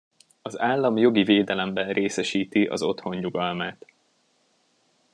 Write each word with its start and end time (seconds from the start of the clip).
Az 0.41 0.59
állam 0.59 0.97
jogi 0.97 1.23
védelemben 1.23 1.93
részesíti 1.93 2.65
az 2.65 2.81
otthon 2.81 3.15
nyugalmát. 3.17 3.85